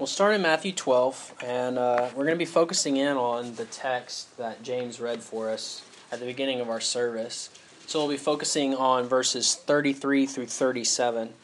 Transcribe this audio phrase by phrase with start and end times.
[0.00, 3.66] We'll start in Matthew 12, and uh, we're going to be focusing in on the
[3.66, 7.50] text that James read for us at the beginning of our service.
[7.86, 11.34] So we'll be focusing on verses 33 through 37.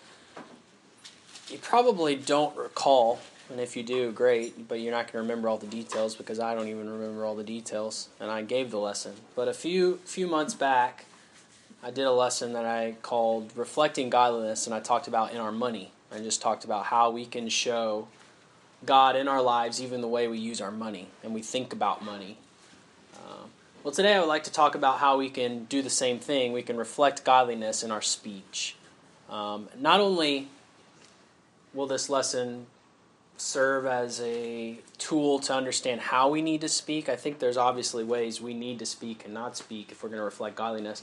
[1.50, 5.50] You probably don't recall, and if you do, great, but you're not going to remember
[5.50, 8.79] all the details because I don't even remember all the details, and I gave the
[8.79, 9.16] lesson.
[9.34, 11.04] But a few few months back,
[11.82, 15.52] I did a lesson that I called Reflecting Godliness, and I talked about in our
[15.52, 15.93] money.
[16.11, 18.09] I just talked about how we can show
[18.84, 22.05] God in our lives, even the way we use our money and we think about
[22.05, 22.37] money.
[23.14, 23.45] Uh,
[23.82, 26.52] well, today I would like to talk about how we can do the same thing.
[26.52, 28.77] We can reflect godliness in our speech.
[29.30, 30.48] Um, not only
[31.73, 32.66] will this lesson
[33.38, 38.02] serve as a tool to understand how we need to speak, I think there's obviously
[38.02, 41.02] ways we need to speak and not speak if we're going to reflect godliness,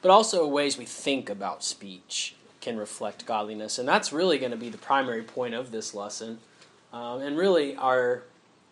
[0.00, 3.78] but also ways we think about speech can reflect godliness.
[3.78, 6.38] And that's really going to be the primary point of this lesson.
[6.92, 8.22] Um, and really, our,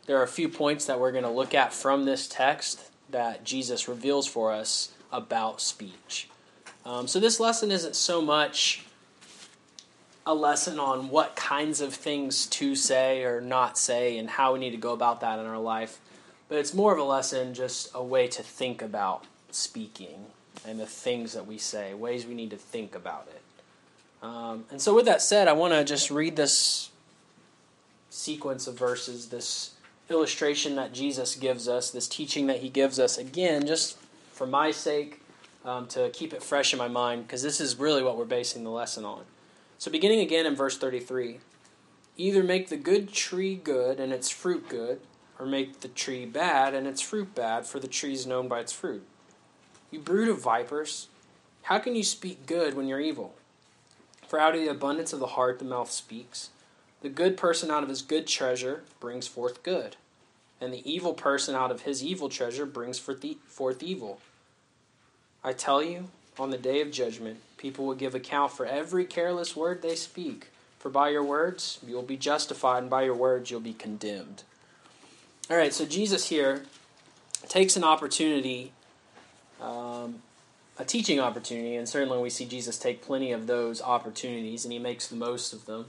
[0.06, 3.44] there are a few points that we're going to look at from this text that
[3.44, 6.28] Jesus reveals for us about speech.
[6.84, 8.84] Um, so, this lesson isn't so much
[10.26, 14.58] a lesson on what kinds of things to say or not say and how we
[14.58, 15.98] need to go about that in our life,
[16.48, 20.26] but it's more of a lesson, just a way to think about speaking
[20.66, 23.42] and the things that we say, ways we need to think about it.
[24.22, 26.89] Um, and so, with that said, I want to just read this
[28.10, 29.72] sequence of verses, this
[30.10, 33.96] illustration that Jesus gives us, this teaching that he gives us, again, just
[34.32, 35.22] for my sake,
[35.64, 38.64] um, to keep it fresh in my mind, because this is really what we're basing
[38.64, 39.22] the lesson on.
[39.78, 41.38] So, beginning again in verse 33
[42.16, 45.00] either make the good tree good and its fruit good,
[45.38, 48.60] or make the tree bad and its fruit bad, for the tree is known by
[48.60, 49.06] its fruit.
[49.90, 51.08] You brood of vipers,
[51.62, 53.34] how can you speak good when you're evil?
[54.28, 56.50] For out of the abundance of the heart the mouth speaks.
[57.02, 59.96] The good person out of his good treasure brings forth good,
[60.60, 64.20] and the evil person out of his evil treasure brings forth evil.
[65.42, 66.08] I tell you,
[66.38, 70.48] on the day of judgment, people will give account for every careless word they speak.
[70.78, 74.42] For by your words you will be justified, and by your words you'll be condemned.
[75.50, 76.64] All right, so Jesus here
[77.48, 78.72] takes an opportunity,
[79.60, 80.22] um,
[80.78, 84.78] a teaching opportunity, and certainly we see Jesus take plenty of those opportunities, and he
[84.78, 85.86] makes the most of them.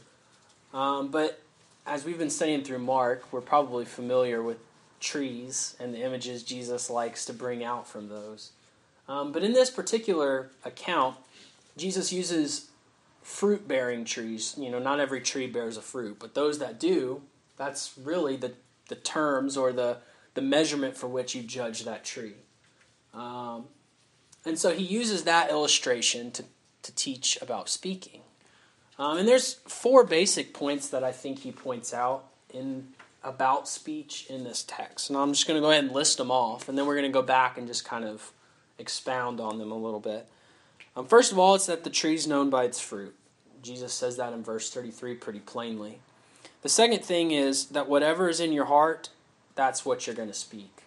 [0.73, 1.41] Um, but
[1.85, 4.57] as we've been studying through Mark, we're probably familiar with
[4.99, 8.51] trees and the images Jesus likes to bring out from those.
[9.07, 11.17] Um, but in this particular account,
[11.75, 12.69] Jesus uses
[13.21, 14.55] fruit bearing trees.
[14.57, 17.21] You know, not every tree bears a fruit, but those that do,
[17.57, 18.53] that's really the,
[18.87, 19.97] the terms or the,
[20.33, 22.35] the measurement for which you judge that tree.
[23.13, 23.65] Um,
[24.45, 26.45] and so he uses that illustration to,
[26.83, 28.21] to teach about speaking.
[29.01, 32.89] Um, and there's four basic points that I think he points out in
[33.23, 35.09] about speech in this text.
[35.09, 37.11] And I'm just going to go ahead and list them off, and then we're going
[37.11, 38.31] to go back and just kind of
[38.77, 40.27] expound on them a little bit.
[40.95, 43.15] Um, first of all, it's that the tree is known by its fruit.
[43.63, 45.97] Jesus says that in verse 33 pretty plainly.
[46.61, 49.09] The second thing is that whatever is in your heart,
[49.55, 50.83] that's what you're going to speak.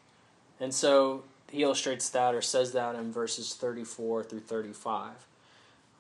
[0.61, 5.11] And so he illustrates that or says that in verses 34 through 35.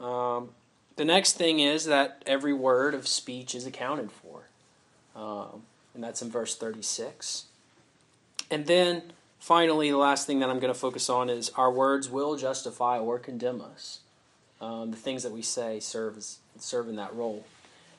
[0.00, 0.50] Um,
[0.96, 4.48] the next thing is that every word of speech is accounted for.
[5.16, 5.62] Um,
[5.94, 7.44] and that's in verse 36.
[8.50, 9.02] And then
[9.38, 12.98] finally, the last thing that I'm going to focus on is our words will justify
[12.98, 14.00] or condemn us.
[14.60, 17.44] Um, the things that we say serve, as, serve in that role.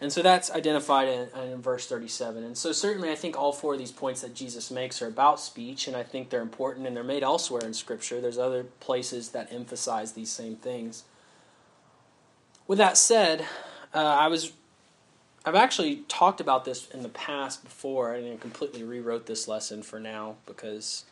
[0.02, 2.44] And so that's identified in, in, verse 37.
[2.44, 5.40] And so, certainly, I think all four of these points that Jesus makes are about
[5.40, 8.20] speech, and I think they're important and they're made elsewhere in Scripture.
[8.20, 11.04] There's other places that emphasize these same things.
[12.68, 13.46] With that said,
[13.94, 14.54] uh, I was
[15.46, 19.84] I've actually talked about this in the past before, and I completely rewrote this lesson
[19.84, 21.06] for now because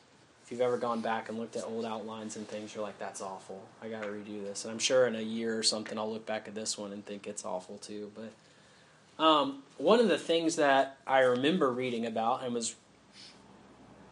[0.43, 3.21] if you've ever gone back and looked at old outlines and things, you're like, "That's
[3.21, 3.61] awful.
[3.81, 6.25] I got to redo this." And I'm sure in a year or something, I'll look
[6.25, 8.11] back at this one and think it's awful too.
[8.15, 12.75] But um, one of the things that I remember reading about and was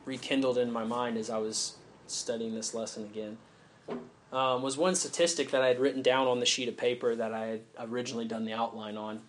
[0.05, 3.37] rekindled in my mind as I was studying this lesson again
[4.31, 7.33] um, was one statistic that I had written down on the sheet of paper that
[7.33, 9.21] I had originally done the outline on.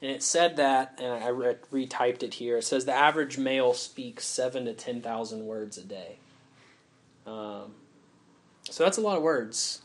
[0.00, 2.58] And it said that, and I re- retyped it here.
[2.58, 6.18] It says the average male speaks seven to ten thousand words a day.
[7.26, 7.74] Um,
[8.68, 9.80] so that's a lot of words.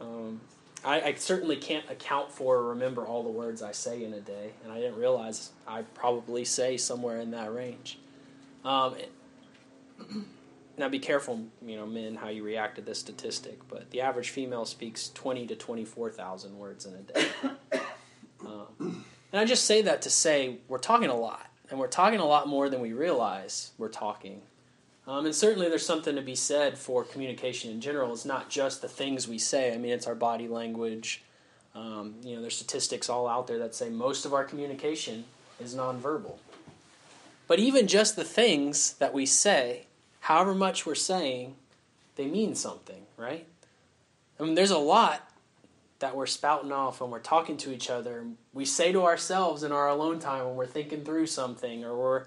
[0.00, 0.40] Um,
[0.84, 4.20] I, I, certainly can't account for or remember all the words I say in a
[4.20, 7.98] day, and I didn't realize I probably say somewhere in that range.
[8.64, 8.96] Um,
[10.76, 14.30] now be careful, you know, men, how you react to this statistic, but the average
[14.30, 17.26] female speaks 20 to 24,000 words in a day.
[18.44, 22.18] Um, And I just say that to say we're talking a lot, and we're talking
[22.18, 24.42] a lot more than we realize we're talking.
[25.06, 28.12] Um, and certainly there's something to be said for communication in general.
[28.12, 31.22] It's not just the things we say, I mean, it's our body language.
[31.74, 35.24] Um, you know, there's statistics all out there that say most of our communication
[35.58, 36.36] is nonverbal.
[37.48, 39.86] But even just the things that we say,
[40.22, 41.56] however much we're saying,
[42.16, 43.46] they mean something, right?
[44.38, 45.28] I mean, there's a lot
[45.98, 48.24] that we're spouting off when we're talking to each other.
[48.52, 52.24] We say to ourselves in our alone time when we're thinking through something or we're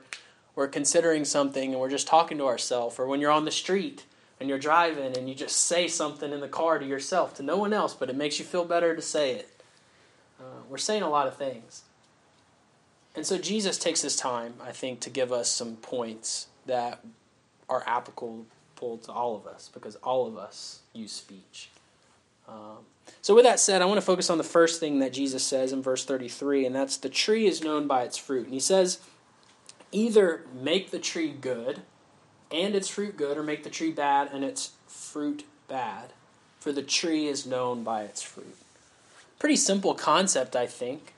[0.55, 4.05] we're considering something and we're just talking to ourselves, or when you're on the street
[4.39, 7.57] and you're driving and you just say something in the car to yourself, to no
[7.57, 9.61] one else, but it makes you feel better to say it.
[10.39, 11.83] Uh, we're saying a lot of things.
[13.15, 17.03] And so Jesus takes his time, I think, to give us some points that
[17.69, 18.45] are applicable
[18.77, 21.69] to all of us because all of us use speech.
[22.47, 22.85] Um,
[23.21, 25.71] so, with that said, I want to focus on the first thing that Jesus says
[25.71, 28.45] in verse 33, and that's the tree is known by its fruit.
[28.45, 28.99] And he says,
[29.91, 31.81] either make the tree good
[32.51, 36.13] and its fruit good, or make the tree bad and its fruit bad.
[36.59, 38.55] For the tree is known by its fruit.
[39.39, 41.13] Pretty simple concept, I think.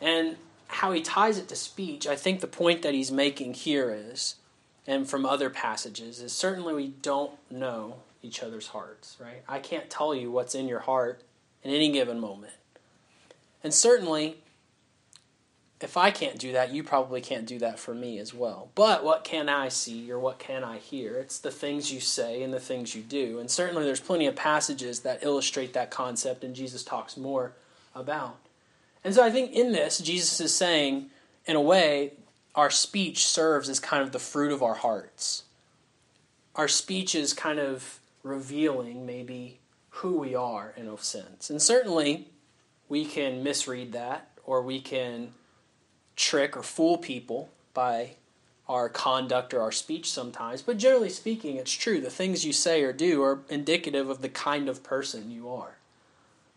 [0.00, 0.36] And
[0.68, 4.36] how he ties it to speech, I think the point that he's making here is,
[4.86, 9.42] and from other passages, is certainly we don't know each other's hearts, right?
[9.48, 11.22] I can't tell you what's in your heart
[11.62, 12.52] in any given moment.
[13.62, 14.38] And certainly,
[15.80, 18.70] if I can't do that, you probably can't do that for me as well.
[18.74, 21.16] But what can I see or what can I hear?
[21.16, 23.38] It's the things you say and the things you do.
[23.38, 27.52] And certainly there's plenty of passages that illustrate that concept, and Jesus talks more
[27.94, 28.36] about.
[29.02, 31.10] And so I think in this, Jesus is saying,
[31.46, 32.12] in a way,
[32.60, 35.44] our speech serves as kind of the fruit of our hearts.
[36.54, 41.48] Our speech is kind of revealing maybe who we are in a sense.
[41.48, 42.28] And certainly
[42.86, 45.32] we can misread that or we can
[46.16, 48.16] trick or fool people by
[48.68, 51.98] our conduct or our speech sometimes, but generally speaking, it's true.
[51.98, 55.78] The things you say or do are indicative of the kind of person you are.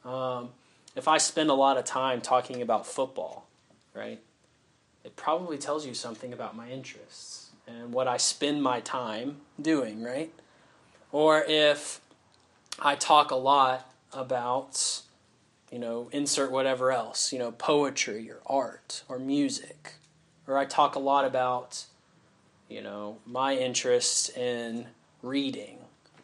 [0.04, 0.50] Um,
[0.98, 3.48] if I spend a lot of time talking about football,
[3.94, 4.20] right,
[5.04, 10.04] it probably tells you something about my interests and what I spend my time doing,
[10.04, 10.32] right?
[11.12, 12.02] Or if
[12.80, 15.04] I talk a lot about
[15.74, 19.94] you know, insert whatever else, you know, poetry or art or music.
[20.46, 21.86] Or I talk a lot about,
[22.70, 24.86] you know, my interest in
[25.24, 25.80] reading.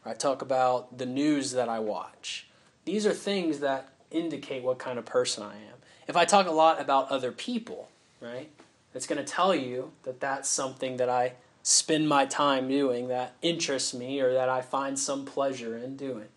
[0.06, 2.46] Or I talk about the news that I watch.
[2.86, 5.80] These are things that indicate what kind of person I am.
[6.08, 7.90] If I talk a lot about other people,
[8.22, 8.52] right,
[8.94, 11.33] it's going to tell you that that's something that I
[11.63, 16.27] spend my time doing that interests me or that I find some pleasure in doing.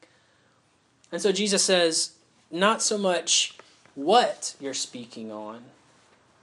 [1.11, 2.13] And so Jesus says,
[2.51, 3.57] not so much
[3.95, 5.63] what you're speaking on.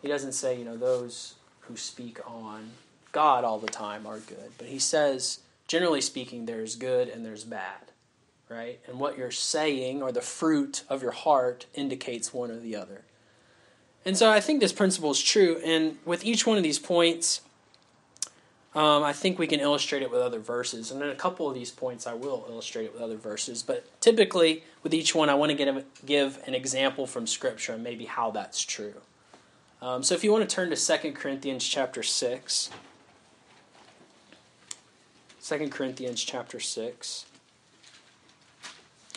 [0.02, 2.72] He doesn't say, you know, those who speak on
[3.12, 4.52] God all the time are good.
[4.58, 7.92] But he says, generally speaking, there's good and there's bad,
[8.50, 8.80] right?
[8.88, 13.04] And what you're saying or the fruit of your heart indicates one or the other.
[14.10, 15.62] And so I think this principle is true.
[15.64, 17.42] And with each one of these points,
[18.74, 20.90] um, I think we can illustrate it with other verses.
[20.90, 23.62] And in a couple of these points, I will illustrate it with other verses.
[23.62, 27.84] But typically, with each one, I want to get give an example from Scripture and
[27.84, 28.96] maybe how that's true.
[29.80, 32.72] Um, so if you want to turn to 2 Corinthians chapter 6.
[35.44, 37.28] 2 Corinthians chapter 6.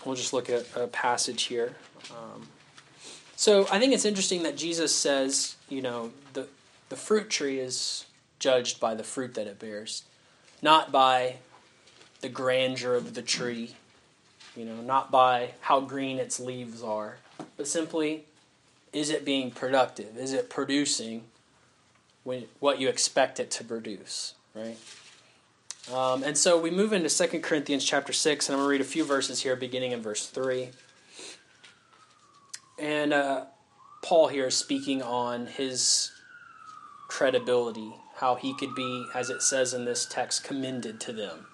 [0.05, 1.77] We'll just look at a passage here.
[2.11, 2.47] Um,
[3.43, 6.47] so I think it's interesting that Jesus says, you know, the,
[6.91, 8.05] the fruit tree is
[8.39, 10.05] judged by the fruit that it bears,
[10.63, 11.39] not by
[12.21, 13.75] the grandeur of the tree,
[14.57, 17.17] you know, not by how green its leaves are,
[17.57, 18.27] but simply
[18.93, 20.17] is it being productive?
[20.17, 21.25] Is it producing
[22.23, 24.79] when, what you expect it to produce, right?
[25.93, 28.81] Um, and so we move into 2 Corinthians chapter 6, and I'm going to read
[28.81, 30.69] a few verses here, beginning in verse 3.
[32.83, 33.45] And uh,
[34.03, 36.11] Paul here is speaking on his
[37.07, 41.47] credibility how he could be, as it says in this text, commended to them.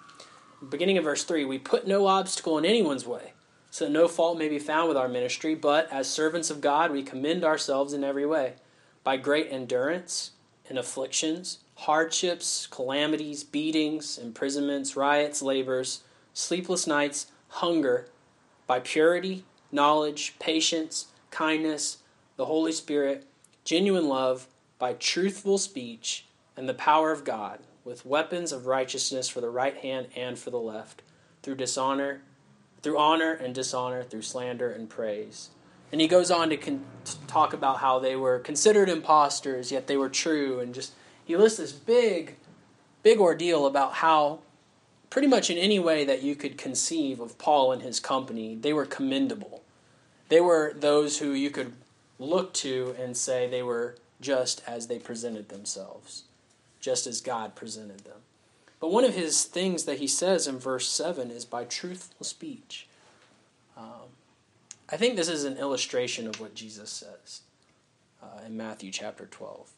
[0.69, 3.33] Beginning of verse 3 We put no obstacle in anyone's way,
[3.69, 6.91] so that no fault may be found with our ministry, but as servants of God,
[6.91, 8.53] we commend ourselves in every way,
[9.03, 10.31] by great endurance
[10.67, 16.01] in afflictions, hardships, calamities, beatings, imprisonments, riots, labors,
[16.33, 18.09] sleepless nights, hunger,
[18.65, 21.97] by purity, knowledge, patience, kindness,
[22.37, 23.25] the Holy Spirit,
[23.63, 29.41] genuine love, by truthful speech and the power of God, with weapons of righteousness for
[29.41, 31.01] the right hand and for the left,
[31.43, 32.21] through dishonor,
[32.81, 35.49] through honor and dishonor, through slander and praise.
[35.91, 39.87] And he goes on to, con- to talk about how they were considered imposters, yet
[39.87, 40.59] they were true.
[40.59, 40.93] And just,
[41.25, 42.35] he lists this big,
[43.03, 44.39] big ordeal about how,
[45.09, 48.71] pretty much in any way that you could conceive of Paul and his company, they
[48.71, 49.63] were commendable.
[50.29, 51.73] They were those who you could
[52.17, 56.23] look to and say they were just as they presented themselves,
[56.79, 58.17] just as God presented them.
[58.79, 62.87] But one of his things that he says in verse 7 is by truthful speech.
[63.75, 64.13] Um,
[64.89, 67.41] I think this is an illustration of what Jesus says
[68.21, 69.69] uh, in Matthew chapter 12.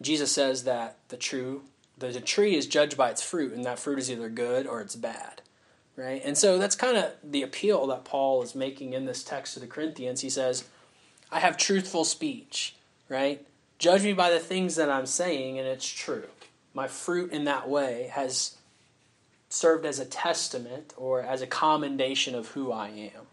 [0.00, 1.62] Jesus says that the true
[1.98, 4.96] the tree is judged by its fruit, and that fruit is either good or it's
[4.96, 5.42] bad,
[5.96, 6.22] right?
[6.24, 9.60] And so that's kind of the appeal that Paul is making in this text to
[9.60, 10.20] the Corinthians.
[10.20, 10.64] He says,
[11.30, 12.76] "I have truthful speech,
[13.08, 13.46] right?
[13.78, 16.28] Judge me by the things that I'm saying, and it's true.
[16.74, 18.56] My fruit in that way has
[19.48, 23.26] served as a testament or as a commendation of who I am."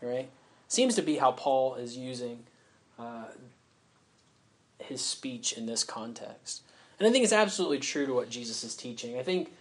[0.00, 0.28] right?
[0.68, 2.44] Seems to be how Paul is using
[2.98, 3.24] uh,
[4.78, 6.62] his speech in this context.
[6.98, 9.18] And I think it's absolutely true to what Jesus is teaching.
[9.18, 9.52] I think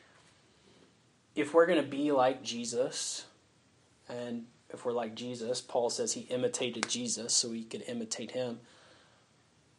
[1.35, 3.25] if we're going to be like Jesus,
[4.07, 8.59] and if we're like Jesus, Paul says he imitated Jesus so we could imitate him.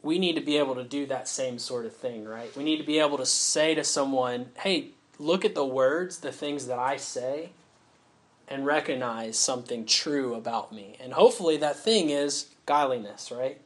[0.03, 2.55] We need to be able to do that same sort of thing, right?
[2.57, 4.89] We need to be able to say to someone, hey,
[5.19, 7.51] look at the words, the things that I say,
[8.49, 10.97] and recognize something true about me.
[11.01, 13.61] And hopefully that thing is godliness, right?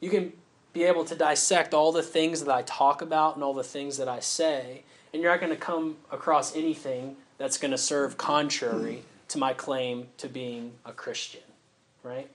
[0.00, 0.32] You can
[0.72, 3.96] be able to dissect all the things that I talk about and all the things
[3.98, 8.18] that I say, and you're not going to come across anything that's going to serve
[8.18, 11.40] contrary to my claim to being a Christian,
[12.02, 12.28] right?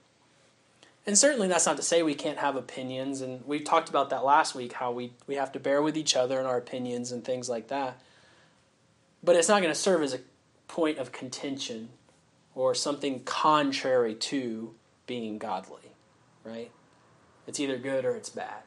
[1.06, 4.24] And certainly that's not to say we can't have opinions, and we talked about that
[4.24, 7.26] last week how we, we have to bear with each other in our opinions and
[7.26, 8.00] things like that.
[9.22, 10.22] But it's not going to serve as a
[10.70, 11.90] point of contention
[12.56, 14.74] or something contrary to
[15.06, 15.92] being godly,
[16.46, 16.72] right?
[17.46, 18.62] It's either good or it's bad.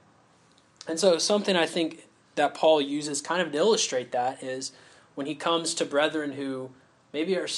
[0.86, 2.04] And so, something I think
[2.34, 4.72] that Paul uses kind of to illustrate that is
[5.14, 6.70] when he comes to brethren who
[7.12, 7.48] maybe are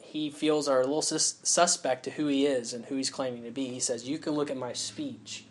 [0.00, 3.42] he feels are a little sus- suspect to who he is and who he's claiming
[3.44, 3.68] to be.
[3.68, 5.44] He says, "You can look at my speech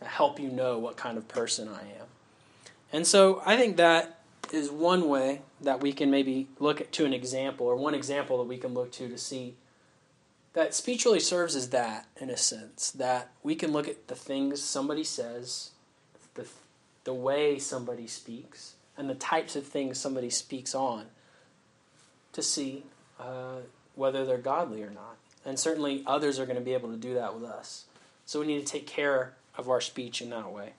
[0.00, 2.06] to help you know what kind of person I am."
[2.92, 4.20] And so, I think that
[4.52, 8.38] is one way that we can maybe look at, to an example, or one example
[8.38, 9.56] that we can look to to see
[10.52, 14.14] that speech really serves as that in a sense that we can look at the
[14.14, 15.72] things somebody says,
[16.34, 16.46] the
[17.06, 21.06] the way somebody speaks, and the types of things somebody speaks on
[22.32, 22.82] to see
[23.20, 23.60] uh,
[23.94, 25.16] whether they're godly or not.
[25.44, 27.84] And certainly others are going to be able to do that with us.
[28.26, 30.72] So we need to take care of our speech in that way.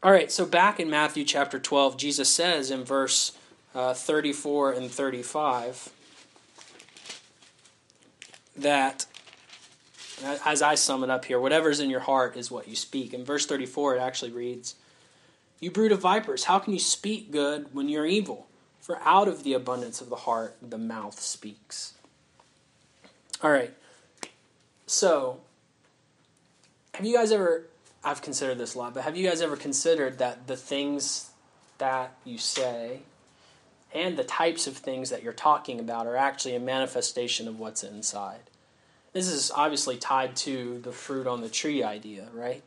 [0.00, 3.36] All right, so back in Matthew chapter 12, Jesus says in verse
[3.74, 5.90] uh, 34 and 35
[8.56, 9.06] that,
[10.24, 13.14] as I sum it up here, whatever's in your heart is what you speak.
[13.14, 14.74] In verse 34, it actually reads,
[15.60, 18.46] You brood of vipers, how can you speak good when you're evil?
[18.80, 21.94] For out of the abundance of the heart, the mouth speaks.
[23.42, 23.72] All right,
[24.86, 25.40] so
[26.94, 27.66] have you guys ever
[28.02, 31.30] I've considered this a lot, but have you guys ever considered that the things
[31.78, 33.00] that you say
[33.92, 37.82] and the types of things that you're talking about are actually a manifestation of what's
[37.82, 38.40] inside?
[39.12, 42.62] This is obviously tied to the fruit on the tree idea, right?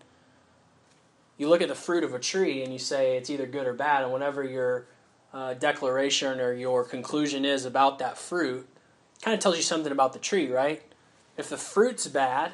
[1.37, 3.73] You look at the fruit of a tree and you say it's either good or
[3.73, 4.85] bad, and whatever your
[5.33, 8.67] uh, declaration or your conclusion is about that fruit,
[9.21, 10.83] kind of tells you something about the tree, right?
[11.37, 12.51] If the fruit's bad,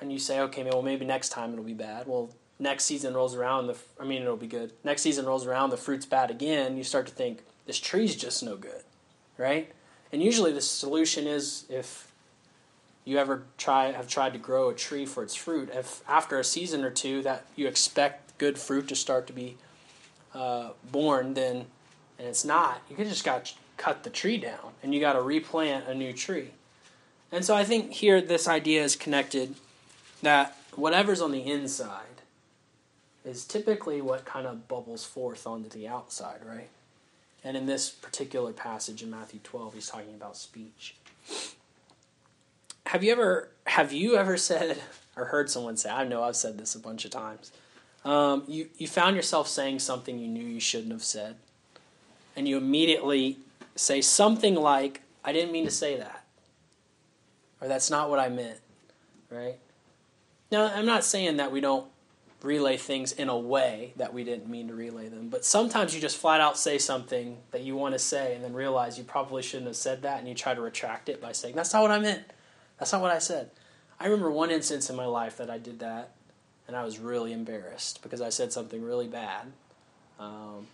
[0.00, 2.06] and you say, okay, well, maybe next time it'll be bad.
[2.06, 4.72] Well, next season rolls around, the I mean, it'll be good.
[4.84, 6.76] Next season rolls around, the fruit's bad again.
[6.76, 8.82] You start to think this tree's just no good,
[9.36, 9.72] right?
[10.12, 12.07] And usually the solution is if
[13.08, 16.44] you ever try have tried to grow a tree for its fruit, if after a
[16.44, 19.56] season or two that you expect good fruit to start to be
[20.34, 21.64] uh, born, then
[22.18, 25.22] and it's not, you could just got cut the tree down and you got to
[25.22, 26.50] replant a new tree.
[27.32, 29.54] And so I think here this idea is connected
[30.22, 32.22] that whatever's on the inside
[33.24, 36.68] is typically what kind of bubbles forth onto the outside, right?
[37.42, 40.96] And in this particular passage in Matthew 12, he's talking about speech.
[42.88, 44.78] Have you ever have you ever said
[45.14, 45.90] or heard someone say?
[45.90, 47.52] I know I've said this a bunch of times.
[48.02, 51.36] Um, you you found yourself saying something you knew you shouldn't have said,
[52.34, 53.40] and you immediately
[53.76, 56.24] say something like, "I didn't mean to say that,"
[57.60, 58.58] or "That's not what I meant,"
[59.30, 59.58] right?
[60.50, 61.86] Now, I'm not saying that we don't
[62.40, 66.00] relay things in a way that we didn't mean to relay them, but sometimes you
[66.00, 69.42] just flat out say something that you want to say and then realize you probably
[69.42, 71.90] shouldn't have said that and you try to retract it by saying, That's not what
[71.90, 72.24] I meant.
[72.78, 73.50] That's not what I said.
[74.00, 76.12] I remember one instance in my life that I did that,
[76.66, 79.52] and I was really embarrassed because I said something really bad.
[80.20, 80.66] Um,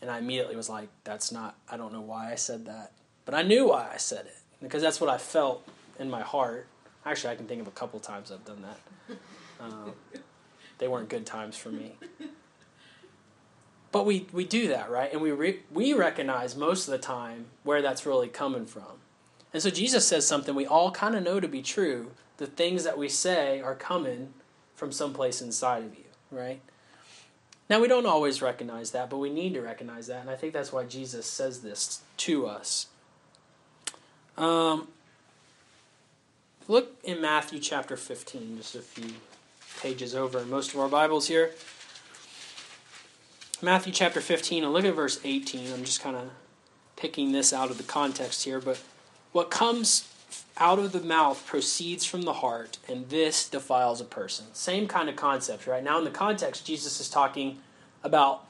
[0.00, 2.92] and I immediately was like, that's not, I don't know why I said that.
[3.24, 5.66] But I knew why I said it because that's what I felt
[5.98, 6.66] in my heart.
[7.04, 9.16] Actually, I can think of a couple times I've done that.
[9.60, 9.92] Um,
[10.78, 11.96] they weren't good times for me.
[13.90, 15.12] But we, we do that, right?
[15.12, 19.00] And we, re- we recognize most of the time where that's really coming from.
[19.52, 22.10] And so Jesus says something we all kind of know to be true.
[22.36, 24.34] The things that we say are coming
[24.74, 26.60] from someplace inside of you, right?
[27.68, 30.22] Now, we don't always recognize that, but we need to recognize that.
[30.22, 32.86] And I think that's why Jesus says this to us.
[34.38, 34.88] Um,
[36.66, 39.10] look in Matthew chapter 15, just a few
[39.80, 41.50] pages over in most of our Bibles here.
[43.60, 45.72] Matthew chapter 15, and look at verse 18.
[45.72, 46.30] I'm just kind of
[46.96, 48.80] picking this out of the context here, but
[49.32, 50.12] what comes
[50.56, 54.46] out of the mouth proceeds from the heart, and this defiles a person.
[54.52, 55.84] Same kind of concept, right?
[55.84, 57.58] Now, in the context, Jesus is talking
[58.02, 58.44] about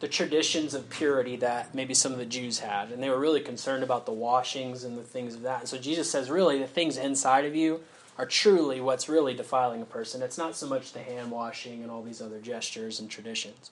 [0.00, 3.40] the traditions of purity that maybe some of the Jews had, and they were really
[3.40, 5.60] concerned about the washings and the things of that.
[5.60, 7.80] And so Jesus says, really, the things inside of you
[8.18, 10.20] are truly what's really defiling a person.
[10.20, 13.70] It's not so much the hand washing and all these other gestures and traditions.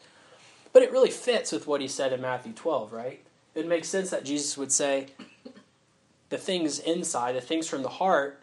[0.72, 3.20] But it really fits with what he said in Matthew 12, right?
[3.56, 5.08] It makes sense that Jesus would say,
[6.30, 8.40] the things inside, the things from the heart,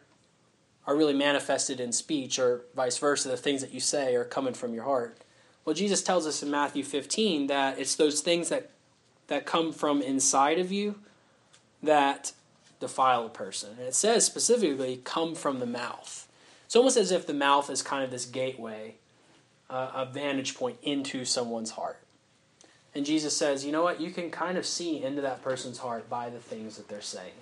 [0.86, 3.28] are really manifested in speech, or vice versa.
[3.28, 5.18] The things that you say are coming from your heart.
[5.66, 8.70] Well, Jesus tells us in Matthew 15 that it's those things that,
[9.28, 10.96] that come from inside of you
[11.84, 12.32] that
[12.80, 13.72] defile a person.
[13.78, 16.28] And it says specifically, come from the mouth.
[16.66, 18.96] It's almost as if the mouth is kind of this gateway,
[19.70, 22.00] uh, a vantage point into someone's heart.
[22.96, 24.02] And Jesus says, you know what?
[24.02, 27.34] You can kind of see into that person's heart by the things that they're saying.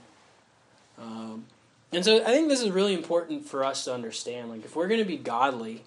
[1.00, 1.46] Um,
[1.92, 4.50] and so I think this is really important for us to understand.
[4.50, 5.84] Like, if we're going to be godly,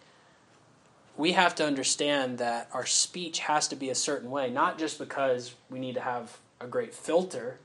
[1.17, 4.99] we have to understand that our speech has to be a certain way, not just
[4.99, 7.59] because we need to have a great filter,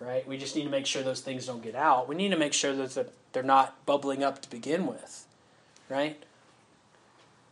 [0.00, 0.26] right?
[0.26, 2.08] We just need to make sure those things don't get out.
[2.08, 5.26] We need to make sure that they're not bubbling up to begin with,
[5.88, 6.22] right?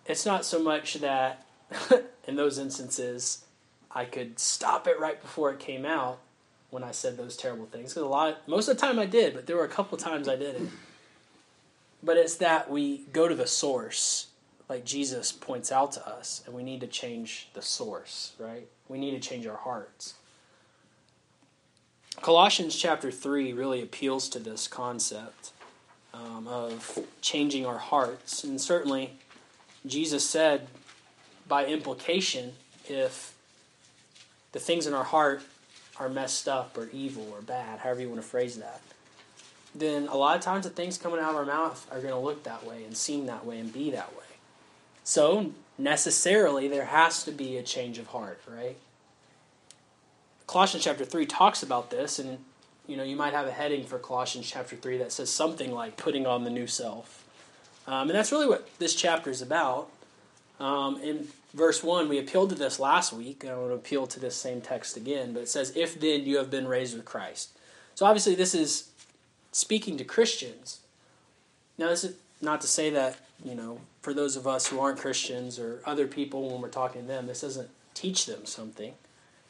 [0.07, 1.47] It's not so much that
[2.27, 3.45] in those instances
[3.91, 6.19] I could stop it right before it came out,
[6.73, 7.91] when I said those terrible things.
[7.91, 10.27] Because a lot, most of the time I did, but there were a couple times
[10.27, 10.71] I didn't.
[12.03, 14.29] But it's that we go to the source,
[14.71, 18.67] like Jesus points out to us, and we need to change the source, right?
[18.89, 20.15] We need to change our hearts.
[22.23, 25.53] Colossians chapter 3 really appeals to this concept
[26.15, 28.45] um, of changing our hearts.
[28.45, 29.13] And certainly,
[29.85, 30.69] Jesus said,
[31.47, 32.55] by implication,
[32.89, 33.35] if
[34.53, 35.43] the things in our heart
[36.03, 38.81] are messed up or evil or bad, however you want to phrase that,
[39.75, 42.19] then a lot of times the things coming out of our mouth are going to
[42.19, 44.25] look that way and seem that way and be that way.
[45.05, 48.77] So, necessarily, there has to be a change of heart, right?
[50.47, 52.39] Colossians chapter 3 talks about this, and
[52.87, 55.97] you know, you might have a heading for Colossians chapter 3 that says something like
[55.97, 57.25] putting on the new self.
[57.87, 59.89] Um, and that's really what this chapter is about.
[60.61, 63.43] Um, in verse 1, we appealed to this last week.
[63.43, 66.25] And I want to appeal to this same text again, but it says, If then
[66.25, 67.51] you have been raised with Christ.
[67.95, 68.91] So obviously, this is
[69.53, 70.81] speaking to Christians.
[71.79, 74.99] Now, this is not to say that, you know, for those of us who aren't
[74.99, 78.95] Christians or other people, when we're talking to them, this doesn't teach them something.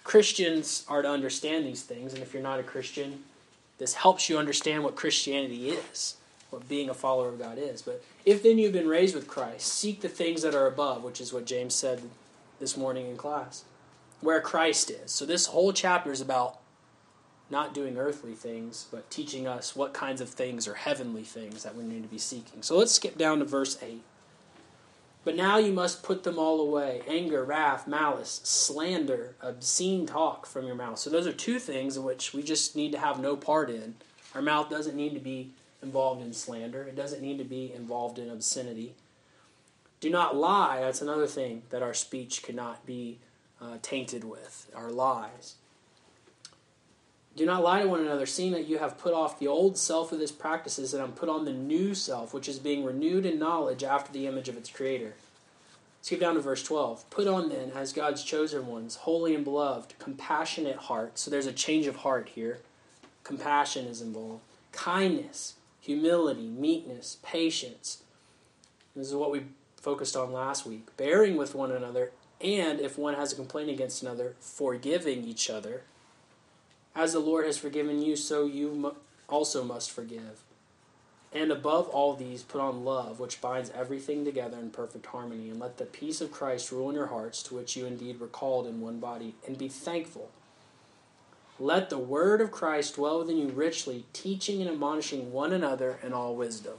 [0.05, 3.23] Christians are to understand these things, and if you're not a Christian,
[3.79, 6.17] this helps you understand what Christianity is
[6.53, 7.81] what being a follower of God is.
[7.81, 11.21] But if then you've been raised with Christ, seek the things that are above, which
[11.21, 12.03] is what James said
[12.61, 13.65] this morning in class,
[14.21, 15.11] where Christ is.
[15.11, 16.59] So this whole chapter is about
[17.51, 21.75] not doing earthly things, but teaching us what kinds of things are heavenly things that
[21.75, 22.63] we need to be seeking.
[22.63, 24.03] So let's skip down to verse 8.
[25.25, 30.67] But now you must put them all away anger, wrath, malice, slander, obscene talk from
[30.67, 30.99] your mouth.
[30.99, 33.95] So, those are two things in which we just need to have no part in.
[34.35, 36.83] Our mouth doesn't need to be involved in slander.
[36.83, 38.95] It doesn't need to be involved in obscenity.
[40.01, 40.81] Do not lie.
[40.81, 43.19] That's another thing that our speech cannot be
[43.61, 45.57] uh, tainted with, our lies.
[47.35, 50.11] Do not lie to one another, seeing that you have put off the old self
[50.11, 53.39] with its practices and have put on the new self, which is being renewed in
[53.39, 55.15] knowledge after the image of its creator.
[56.03, 57.09] Skip down to verse 12.
[57.11, 61.23] Put on then, as God's chosen ones, holy and beloved, compassionate hearts.
[61.23, 62.59] So there's a change of heart here.
[63.23, 64.43] Compassion is involved.
[64.73, 68.05] Kindness, humility, meekness, patience.
[68.95, 69.43] This is what we
[69.77, 70.97] focused on last week.
[70.97, 75.83] Bearing with one another, and if one has a complaint against another, forgiving each other.
[76.95, 78.95] As the Lord has forgiven you, so you
[79.29, 80.45] also must forgive.
[81.33, 85.49] And above all these, put on love, which binds everything together in perfect harmony.
[85.49, 88.27] And let the peace of Christ rule in your hearts, to which you indeed were
[88.29, 90.31] called in one body, and be thankful.
[91.63, 96.13] Let the word of Christ dwell within you richly, teaching and admonishing one another in
[96.13, 96.75] all wisdom,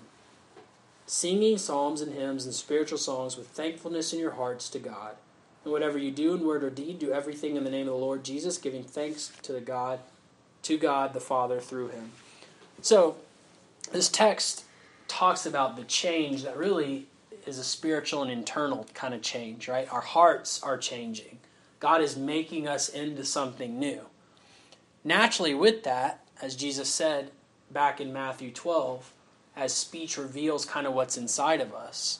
[1.05, 5.15] singing psalms and hymns and spiritual songs with thankfulness in your hearts to God.
[5.63, 7.99] And whatever you do in word or deed, do everything in the name of the
[7.99, 10.01] Lord Jesus, giving thanks to the God,
[10.63, 12.11] to God the Father through him.
[12.81, 13.15] So,
[13.93, 14.65] this text
[15.07, 17.07] talks about the change that really
[17.47, 19.87] is a spiritual and internal kind of change, right?
[19.93, 21.39] Our hearts are changing.
[21.79, 24.01] God is making us into something new.
[25.03, 27.31] Naturally, with that, as Jesus said
[27.71, 29.13] back in Matthew 12,
[29.55, 32.19] as speech reveals kind of what's inside of us,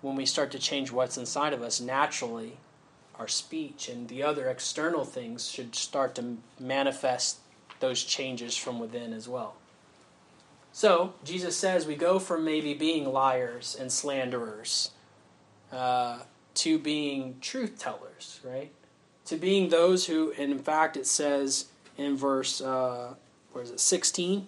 [0.00, 2.58] when we start to change what's inside of us, naturally,
[3.18, 7.38] our speech and the other external things should start to manifest
[7.80, 9.56] those changes from within as well.
[10.72, 14.90] So, Jesus says we go from maybe being liars and slanderers
[15.72, 16.20] uh,
[16.54, 18.70] to being truth tellers, right?
[19.26, 21.66] To being those who, and in fact, it says
[21.96, 23.14] in verse, uh,
[23.52, 24.46] where is it, 16?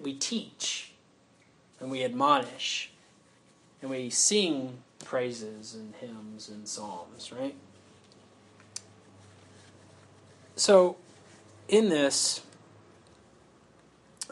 [0.00, 0.92] We teach
[1.80, 2.90] and we admonish
[3.80, 7.54] and we sing praises and hymns and psalms, right?
[10.56, 10.96] So,
[11.68, 12.42] in this,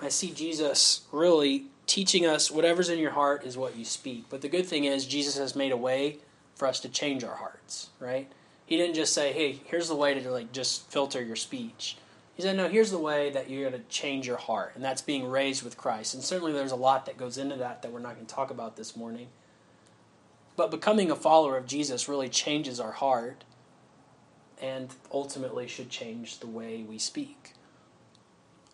[0.00, 4.24] I see Jesus really teaching us whatever's in your heart is what you speak.
[4.30, 6.18] But the good thing is, Jesus has made a way
[6.56, 8.30] for us to change our hearts, right?
[8.64, 11.96] He didn't just say, "Hey, here's the way to like just filter your speech."
[12.34, 15.02] He said, "No, here's the way that you're going to change your heart, and that's
[15.02, 18.00] being raised with Christ." And certainly, there's a lot that goes into that that we're
[18.00, 19.28] not going to talk about this morning.
[20.56, 23.44] But becoming a follower of Jesus really changes our heart,
[24.60, 27.52] and ultimately should change the way we speak.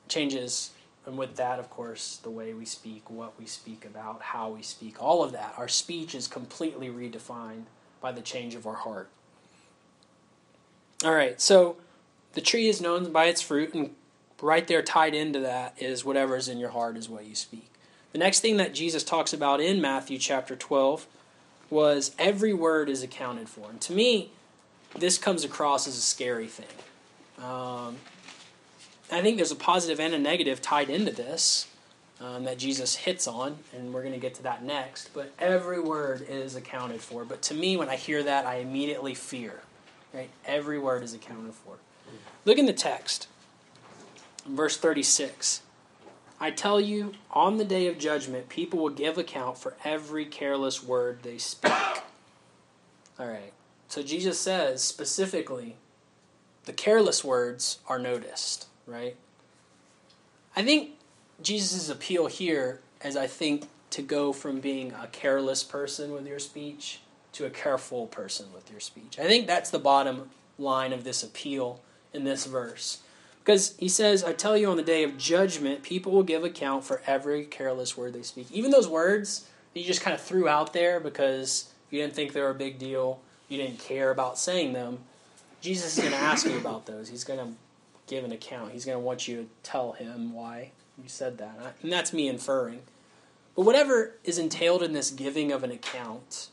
[0.08, 0.70] Changes
[1.06, 4.62] and with that, of course, the way we speak, what we speak about, how we
[4.62, 5.54] speak, all of that.
[5.56, 7.64] Our speech is completely redefined
[8.00, 9.08] by the change of our heart.
[11.04, 11.76] All right, so
[12.34, 13.94] the tree is known by its fruit, and
[14.40, 17.70] right there tied into that is whatever is in your heart is what you speak.
[18.12, 21.06] The next thing that Jesus talks about in Matthew chapter 12
[21.68, 23.70] was every word is accounted for.
[23.70, 24.30] And to me,
[24.98, 26.66] this comes across as a scary thing.
[27.38, 27.96] Um,
[29.12, 31.68] I think there's a positive and a negative tied into this
[32.20, 35.14] um, that Jesus hits on, and we're going to get to that next.
[35.14, 37.24] But every word is accounted for.
[37.24, 39.60] But to me, when I hear that, I immediately fear.
[40.12, 40.28] Right?
[40.44, 41.76] Every word is accounted for.
[42.44, 43.28] Look in the text,
[44.46, 45.62] verse 36.
[46.42, 50.82] I tell you, on the day of judgment, people will give account for every careless
[50.82, 51.72] word they speak.
[53.18, 53.52] All right.
[53.88, 55.76] So Jesus says specifically,
[56.64, 59.16] the careless words are noticed right?
[60.56, 60.90] I think
[61.40, 66.38] Jesus' appeal here is, I think, to go from being a careless person with your
[66.38, 67.00] speech
[67.32, 69.18] to a careful person with your speech.
[69.18, 71.80] I think that's the bottom line of this appeal
[72.12, 72.98] in this verse.
[73.40, 76.84] Because he says, I tell you, on the day of judgment, people will give account
[76.84, 78.50] for every careless word they speak.
[78.52, 82.32] Even those words that you just kind of threw out there because you didn't think
[82.32, 84.98] they were a big deal, you didn't care about saying them,
[85.60, 87.08] Jesus is going to ask you about those.
[87.08, 87.52] He's going to
[88.06, 88.72] give an account.
[88.72, 91.76] He's going to want you to tell him why you said that.
[91.82, 92.82] And that's me inferring.
[93.56, 96.48] But whatever is entailed in this giving of an account,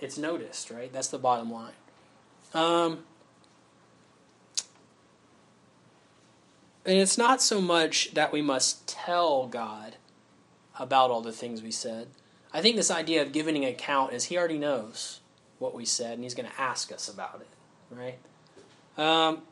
[0.00, 0.92] it's noticed, right?
[0.92, 1.72] That's the bottom line.
[2.54, 3.04] Um,
[6.84, 9.96] and it's not so much that we must tell God
[10.78, 12.08] about all the things we said.
[12.52, 15.20] I think this idea of giving an account is He already knows
[15.58, 18.18] what we said, and He's going to ask us about it, right?
[18.98, 19.42] Um,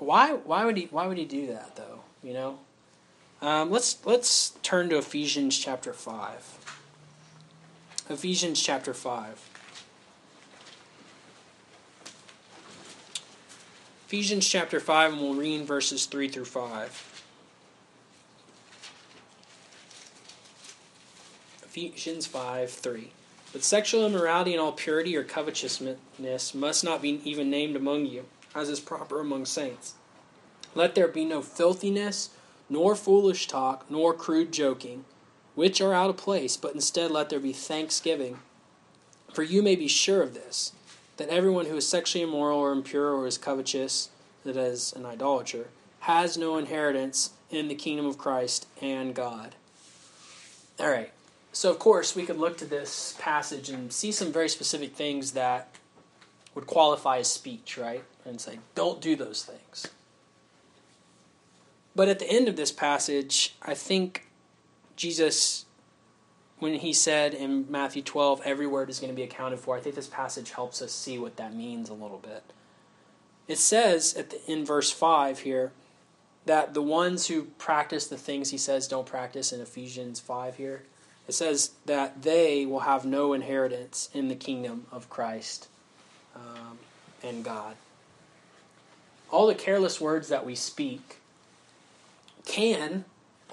[0.00, 2.00] why why would he why would he do that though?
[2.22, 2.58] You know,
[3.42, 6.58] um, let's let's turn to Ephesians chapter five.
[8.08, 9.49] Ephesians chapter five.
[14.10, 17.22] Ephesians chapter 5, and we'll read verses 3 through 5.
[21.62, 23.12] Ephesians 5 3.
[23.52, 28.24] But sexual immorality and all purity or covetousness must not be even named among you
[28.52, 29.94] as is proper among saints.
[30.74, 32.30] Let there be no filthiness,
[32.68, 35.04] nor foolish talk, nor crude joking,
[35.54, 38.40] which are out of place, but instead let there be thanksgiving.
[39.32, 40.72] For you may be sure of this,
[41.20, 44.08] that everyone who is sexually immoral or impure or is covetous,
[44.42, 45.66] that is, an idolater,
[46.00, 49.54] has no inheritance in the kingdom of Christ and God.
[50.78, 51.12] All right.
[51.52, 55.32] So, of course, we could look to this passage and see some very specific things
[55.32, 55.68] that
[56.54, 58.02] would qualify as speech, right?
[58.24, 59.88] And say, don't do those things.
[61.94, 64.26] But at the end of this passage, I think
[64.96, 65.66] Jesus,
[66.60, 69.80] when he said in Matthew 12, every word is going to be accounted for, I
[69.80, 72.44] think this passage helps us see what that means a little bit.
[73.48, 75.72] It says at the, in verse 5 here
[76.46, 80.82] that the ones who practice the things he says don't practice in Ephesians 5 here,
[81.26, 85.68] it says that they will have no inheritance in the kingdom of Christ
[86.36, 86.78] um,
[87.22, 87.76] and God.
[89.30, 91.18] All the careless words that we speak
[92.44, 93.04] can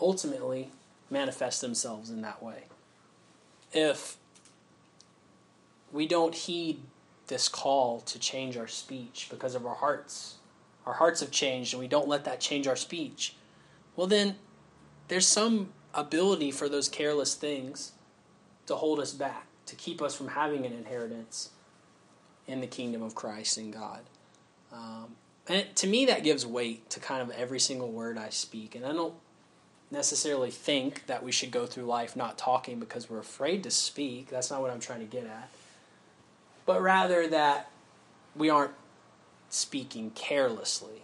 [0.02, 0.72] ultimately
[1.10, 2.63] manifest themselves in that way.
[3.79, 4.17] If
[5.91, 6.79] we don't heed
[7.27, 10.37] this call to change our speech because of our hearts,
[10.87, 13.35] our hearts have changed and we don't let that change our speech,
[13.95, 14.35] well, then
[15.09, 17.91] there's some ability for those careless things
[18.65, 21.51] to hold us back, to keep us from having an inheritance
[22.47, 24.01] in the kingdom of Christ and God.
[24.73, 28.73] Um, and to me, that gives weight to kind of every single word I speak.
[28.73, 29.13] And I don't
[29.89, 34.30] necessarily think that we should go through life not talking because we're afraid to speak.
[34.30, 35.50] That's not what I'm trying to get at.
[36.65, 37.69] But rather that
[38.36, 38.73] we aren't
[39.50, 41.04] speaking carelessly.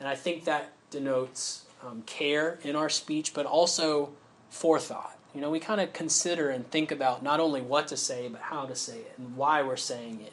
[0.00, 4.10] And I think that denotes um, care in our speech, but also
[4.48, 5.18] forethought.
[5.34, 8.40] You know, we kind of consider and think about not only what to say, but
[8.40, 10.32] how to say it and why we're saying it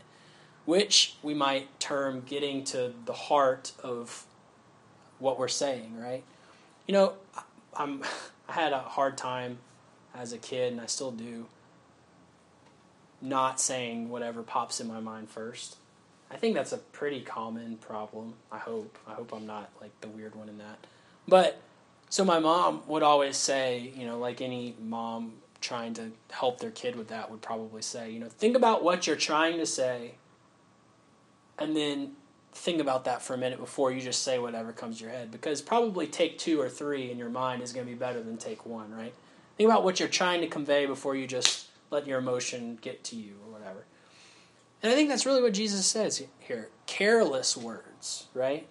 [0.66, 4.26] which we might term getting to the heart of
[5.20, 6.24] what we're saying, right?
[6.88, 7.14] You know,
[7.76, 8.04] I'm
[8.50, 9.60] I had a hard time
[10.14, 11.46] as a kid and I still do
[13.22, 15.78] not saying whatever pops in my mind first.
[16.30, 18.34] I think that's a pretty common problem.
[18.52, 18.98] I hope.
[19.08, 20.86] I hope I'm not like the weird one in that.
[21.28, 21.62] But
[22.10, 26.72] so my mom would always say, you know, like any mom trying to help their
[26.72, 30.16] kid with that would probably say, you know, think about what you're trying to say
[31.58, 32.12] and then
[32.56, 35.32] think about that for a minute before you just say whatever comes to your head
[35.32, 38.38] because probably take two or three in your mind is going to be better than
[38.38, 39.14] take one right?
[39.58, 43.16] Think about what you're trying to convey before you just let your emotion get to
[43.16, 43.86] you or whatever.
[44.82, 48.68] And i think that's really what jesus says here careless words right?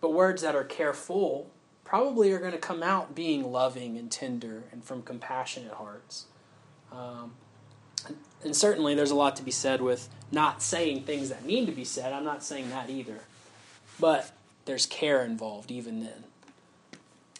[0.00, 1.50] But words that are careful
[1.84, 6.26] probably are going to come out being loving and tender and from compassionate hearts.
[6.92, 7.32] Um,
[8.42, 11.72] and certainly there's a lot to be said with not saying things that need to
[11.72, 12.12] be said.
[12.12, 13.20] I'm not saying that either.
[13.98, 14.30] But
[14.64, 16.24] there's care involved even then.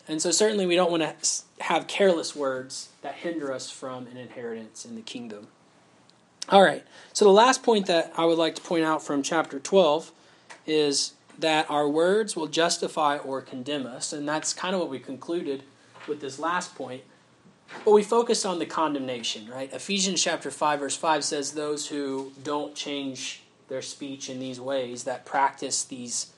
[0.09, 4.17] And so certainly we don't want to have careless words that hinder us from an
[4.17, 5.47] inheritance in the kingdom.
[6.49, 6.85] All right.
[7.13, 10.11] So the last point that I would like to point out from chapter 12
[10.67, 14.13] is that our words will justify or condemn us.
[14.13, 15.63] And that's kind of what we concluded
[16.09, 17.03] with this last point.
[17.85, 19.73] But we focus on the condemnation, right?
[19.73, 25.05] Ephesians chapter 5 verse 5 says those who don't change their speech in these ways
[25.05, 26.33] that practice these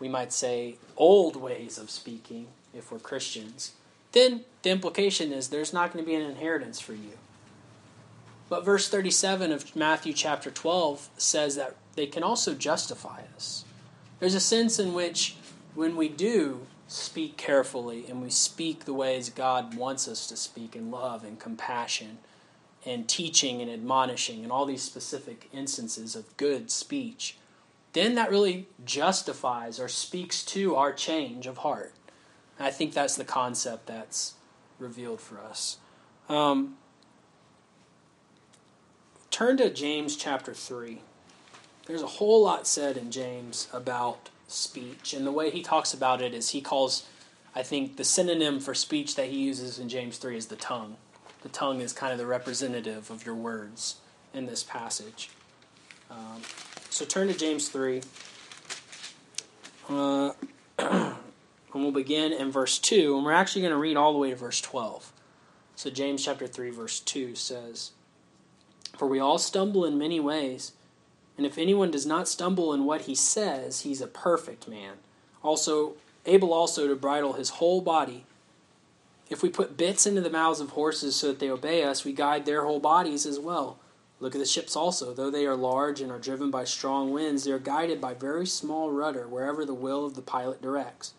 [0.00, 3.72] we might say old ways of speaking if we're Christians,
[4.12, 7.18] then the implication is there's not going to be an inheritance for you.
[8.48, 13.64] But verse 37 of Matthew chapter 12 says that they can also justify us.
[14.20, 15.36] There's a sense in which
[15.74, 20.74] when we do speak carefully and we speak the ways God wants us to speak
[20.74, 22.18] in love and compassion
[22.84, 27.36] and teaching and admonishing and all these specific instances of good speech,
[27.92, 31.92] then that really justifies or speaks to our change of heart.
[32.58, 34.34] And I think that's the concept that's
[34.78, 35.76] revealed for us.
[36.28, 36.76] Um,
[39.30, 41.02] turn to James chapter 3.
[41.86, 45.12] There's a whole lot said in James about speech.
[45.12, 47.06] And the way he talks about it is he calls,
[47.54, 50.96] I think, the synonym for speech that he uses in James 3 is the tongue.
[51.42, 53.96] The tongue is kind of the representative of your words
[54.34, 55.30] in this passage.
[56.10, 56.42] Um,
[56.90, 58.02] so turn to James 3.
[59.88, 60.32] Uh,
[60.78, 61.16] and
[61.74, 64.36] we'll begin in verse 2, and we're actually going to read all the way to
[64.36, 65.12] verse 12.
[65.76, 67.92] So, James chapter 3, verse 2 says,
[68.96, 70.72] For we all stumble in many ways.
[71.38, 74.94] And if anyone does not stumble in what he says, he's a perfect man,
[75.42, 75.94] also
[76.26, 78.26] able also to bridle his whole body.
[79.30, 82.12] If we put bits into the mouths of horses so that they obey us, we
[82.12, 83.78] guide their whole bodies as well.
[84.20, 85.14] Look at the ships also.
[85.14, 88.46] Though they are large and are driven by strong winds, they are guided by very
[88.46, 91.14] small rudder wherever the will of the pilot directs.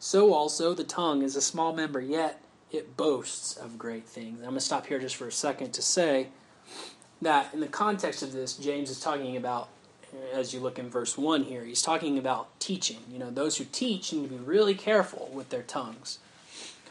[0.00, 4.40] So also the tongue is a small member, yet it boasts of great things.
[4.40, 6.28] I'm going to stop here just for a second to say
[7.24, 9.68] that in the context of this, James is talking about,
[10.32, 12.98] as you look in verse 1 here, he's talking about teaching.
[13.10, 16.18] You know, those who teach need to be really careful with their tongues.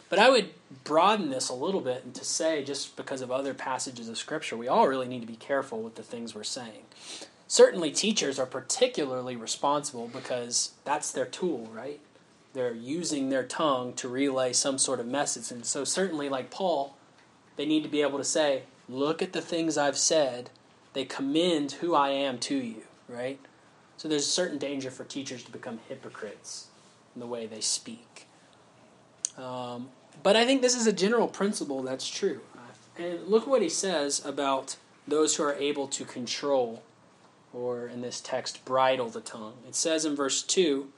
[0.10, 0.50] But I would
[0.84, 4.56] broaden this a little bit and to say, just because of other passages of Scripture,
[4.56, 6.84] we all really need to be careful with the things we're saying.
[7.48, 12.00] Certainly, teachers are particularly responsible because that's their tool, right?
[12.54, 15.52] they're using their tongue to relay some sort of message.
[15.52, 16.96] And so, certainly, like Paul,
[17.56, 20.50] they need to be able to say, Look at the things I've said.
[20.94, 23.40] They commend who I am to you, right?
[23.98, 26.68] So, there's a certain danger for teachers to become hypocrites
[27.16, 28.28] in the way they speak.
[29.38, 29.90] Um,
[30.22, 32.42] but I think this is a general principle that's true.
[32.98, 34.76] And look what he says about
[35.08, 36.84] those who are able to control,
[37.52, 39.56] or in this text, bridle the tongue.
[39.68, 40.90] It says in verse 2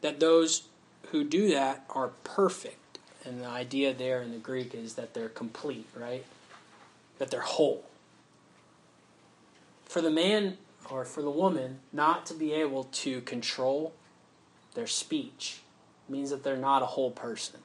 [0.00, 0.64] that those
[1.10, 2.98] who do that are perfect.
[3.24, 6.24] And the idea there in the Greek is that they're complete, right?
[7.18, 7.84] That they're whole.
[9.84, 10.58] For the man
[10.90, 13.94] or for the woman not to be able to control
[14.74, 15.60] their speech
[16.08, 17.60] means that they're not a whole person,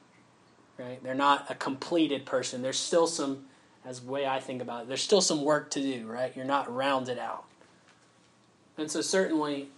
[0.78, 1.02] right?
[1.02, 2.62] They're not a completed person.
[2.62, 3.46] There's still some,
[3.84, 6.34] as way I think about it, there's still some work to do, right?
[6.34, 7.44] You're not rounded out.
[8.78, 9.68] And so certainly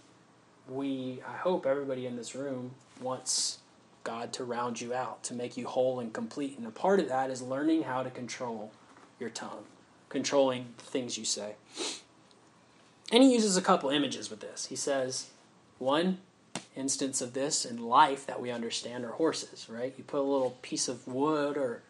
[0.69, 3.57] we, I hope everybody in this room wants
[4.03, 6.57] God to round you out, to make you whole and complete.
[6.57, 8.71] And a part of that is learning how to control
[9.23, 9.63] your tongue,
[10.09, 11.55] controlling the things you say.
[13.11, 14.65] And he uses a couple images with this.
[14.65, 15.29] He says,
[15.79, 16.17] one
[16.75, 19.93] instance of this in life that we understand are horses, right?
[19.97, 21.83] You put a little piece of wood or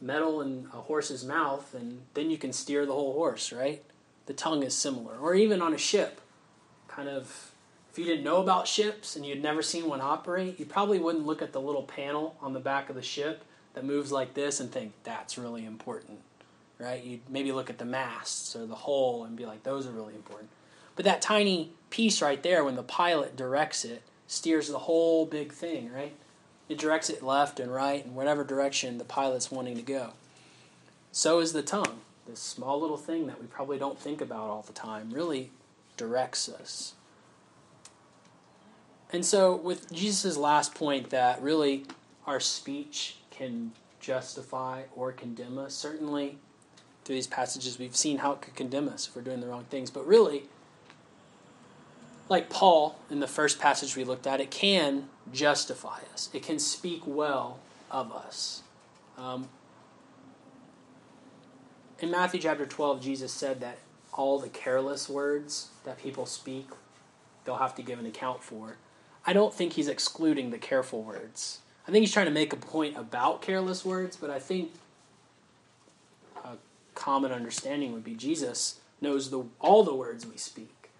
[0.00, 3.82] metal in a horse's mouth, and then you can steer the whole horse, right?
[4.26, 5.16] The tongue is similar.
[5.16, 6.20] Or even on a ship,
[6.88, 7.52] kind of
[7.90, 11.26] if you didn't know about ships and you'd never seen one operate, you probably wouldn't
[11.26, 14.60] look at the little panel on the back of the ship that moves like this
[14.60, 16.18] and think that's really important,
[16.80, 17.02] right?
[17.02, 20.14] You'd maybe look at the masts or the hull and be like, those are really
[20.14, 20.50] important.
[20.96, 25.52] But that tiny piece right there, when the pilot directs it, steers the whole big
[25.52, 26.14] thing, right?
[26.68, 30.10] It directs it left and right and whatever direction the pilot's wanting to go.
[31.12, 32.00] So is the tongue.
[32.26, 35.50] This small little thing that we probably don't think about all the time really
[35.96, 36.94] directs us.
[39.12, 41.86] And so, with Jesus' last point that really
[42.26, 46.38] our speech can justify or condemn us, certainly
[47.04, 49.64] through these passages we've seen how it could condemn us if we're doing the wrong
[49.70, 49.90] things.
[49.90, 50.44] But really,
[52.28, 56.58] like Paul in the first passage we looked at, it can justify us, it can
[56.58, 57.58] speak well
[57.90, 58.62] of us.
[59.18, 59.48] Um,
[61.98, 63.78] in Matthew chapter 12, Jesus said that
[64.12, 66.68] all the careless words that people speak,
[67.44, 68.76] they'll have to give an account for.
[69.26, 71.58] I don't think he's excluding the careful words.
[71.86, 74.72] I think he's trying to make a point about careless words, but I think
[77.00, 80.90] common understanding would be Jesus knows the, all the words we speak.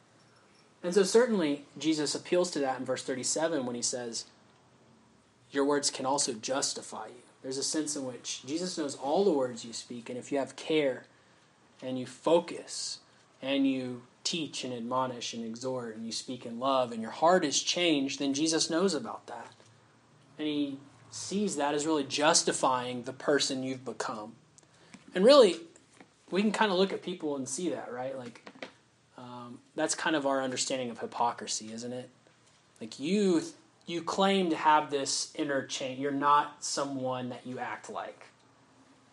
[0.83, 4.25] And so, certainly, Jesus appeals to that in verse 37 when he says,
[5.51, 7.23] Your words can also justify you.
[7.43, 10.39] There's a sense in which Jesus knows all the words you speak, and if you
[10.39, 11.05] have care
[11.83, 13.01] and you focus
[13.43, 17.45] and you teach and admonish and exhort and you speak in love and your heart
[17.45, 19.53] is changed, then Jesus knows about that.
[20.39, 20.79] And he
[21.11, 24.33] sees that as really justifying the person you've become.
[25.15, 25.57] And really,
[26.31, 28.17] we can kind of look at people and see that, right?
[28.17, 28.51] Like,
[29.19, 32.11] um, that's kind of our understanding of hypocrisy, isn't it?
[32.81, 33.43] Like, you
[33.87, 35.99] you claim to have this interchange.
[35.99, 38.27] You're not someone that you act like.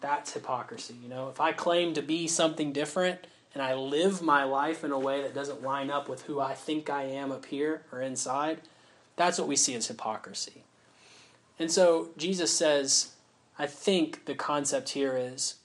[0.01, 1.29] That's hypocrisy, you know?
[1.29, 3.25] If I claim to be something different,
[3.57, 6.53] and I live my life in a way that doesn't line up with who I
[6.53, 8.61] think I am up here or inside,
[9.15, 10.63] that's what we see as hypocrisy.
[11.57, 13.13] And so Jesus says,
[13.57, 15.55] I think the concept here is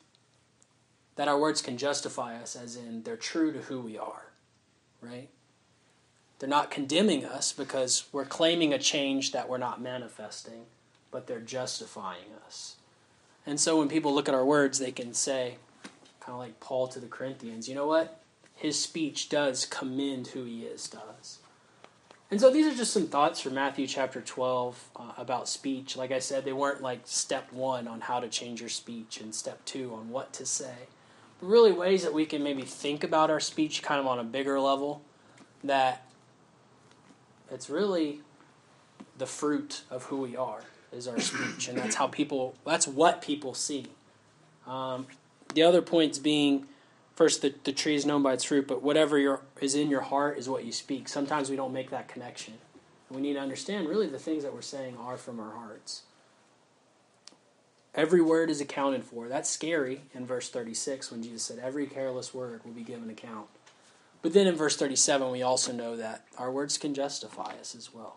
[1.16, 4.33] that our words can justify us, as in they're true to who we are,
[5.01, 5.29] right?
[6.38, 10.64] They're not condemning us because we're claiming a change that we're not manifesting,
[11.11, 12.77] but they're justifying us.
[13.46, 15.57] And so when people look at our words, they can say,
[16.20, 18.20] kind of like Paul to the Corinthians, you know what?
[18.57, 21.38] His speech does commend who he is to us.
[22.31, 25.96] And so these are just some thoughts from Matthew chapter 12 uh, about speech.
[25.96, 29.35] Like I said, they weren't like step one on how to change your speech and
[29.35, 30.88] step two on what to say.
[31.42, 34.59] Really, ways that we can maybe think about our speech kind of on a bigger
[34.61, 35.02] level
[35.64, 36.07] that
[37.50, 38.20] it's really
[39.18, 41.68] the fruit of who we are is our speech.
[41.68, 43.86] And that's how people, that's what people see.
[44.66, 45.07] Um,
[45.55, 46.66] the other points being
[47.14, 50.01] first the, the tree is known by its fruit but whatever your, is in your
[50.01, 52.55] heart is what you speak sometimes we don't make that connection
[53.11, 56.03] we need to understand really the things that we're saying are from our hearts
[57.95, 62.32] every word is accounted for that's scary in verse 36 when jesus said every careless
[62.32, 63.47] word will be given account
[64.22, 67.93] but then in verse 37 we also know that our words can justify us as
[67.95, 68.16] well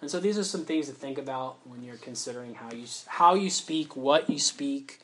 [0.00, 3.34] and so these are some things to think about when you're considering how you how
[3.34, 5.00] you speak what you speak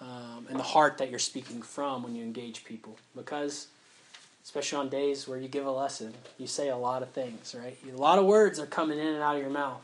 [0.00, 2.96] um, and the heart that you're speaking from when you engage people.
[3.16, 3.68] Because,
[4.44, 7.76] especially on days where you give a lesson, you say a lot of things, right?
[7.92, 9.82] A lot of words are coming in and out of your mouth.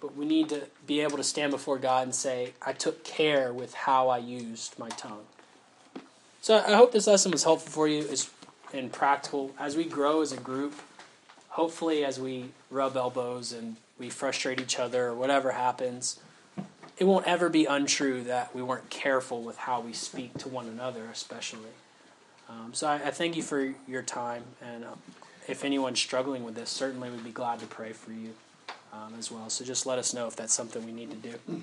[0.00, 3.52] But we need to be able to stand before God and say, I took care
[3.52, 5.24] with how I used my tongue.
[6.42, 8.30] So I hope this lesson was helpful for you is
[8.72, 9.52] and practical.
[9.58, 10.74] As we grow as a group,
[11.48, 16.20] hopefully, as we rub elbows and we frustrate each other or whatever happens,
[16.98, 20.66] it won't ever be untrue that we weren't careful with how we speak to one
[20.66, 21.70] another, especially.
[22.48, 24.98] Um, so I, I, thank you for your time, and um,
[25.48, 28.34] if anyone's struggling with this, certainly we'd be glad to pray for you
[28.96, 29.48] um, as well.
[29.50, 31.62] So just let us know if that's something we need to do.